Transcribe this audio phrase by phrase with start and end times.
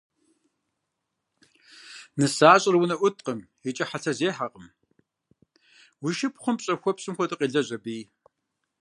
[2.19, 4.67] Нысащӏэр унэӏуткъым, икӏи хьэлъэзехьэкъым,
[6.03, 8.01] уи шыпхъум пщӏэ хуэпщӏым хуэдэ къелэжь абыи.